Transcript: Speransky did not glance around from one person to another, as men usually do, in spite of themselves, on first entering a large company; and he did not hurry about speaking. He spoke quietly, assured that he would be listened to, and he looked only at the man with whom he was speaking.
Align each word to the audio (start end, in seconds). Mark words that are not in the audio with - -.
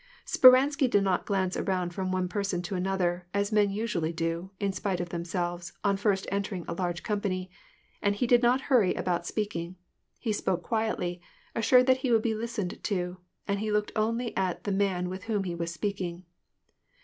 Speransky 0.25 0.89
did 0.89 1.03
not 1.03 1.27
glance 1.27 1.55
around 1.55 1.93
from 1.93 2.11
one 2.11 2.27
person 2.27 2.63
to 2.63 2.73
another, 2.73 3.27
as 3.35 3.51
men 3.51 3.69
usually 3.69 4.11
do, 4.11 4.49
in 4.59 4.73
spite 4.73 4.99
of 4.99 5.09
themselves, 5.09 5.73
on 5.83 5.95
first 5.95 6.25
entering 6.31 6.65
a 6.67 6.73
large 6.73 7.03
company; 7.03 7.51
and 8.01 8.15
he 8.15 8.25
did 8.25 8.41
not 8.41 8.61
hurry 8.61 8.95
about 8.95 9.27
speaking. 9.27 9.75
He 10.17 10.33
spoke 10.33 10.63
quietly, 10.63 11.21
assured 11.53 11.85
that 11.85 11.97
he 11.97 12.11
would 12.11 12.23
be 12.23 12.33
listened 12.33 12.83
to, 12.85 13.17
and 13.47 13.59
he 13.59 13.71
looked 13.71 13.91
only 13.95 14.35
at 14.35 14.63
the 14.63 14.71
man 14.71 15.07
with 15.07 15.25
whom 15.25 15.43
he 15.43 15.53
was 15.53 15.71
speaking. 15.71 16.25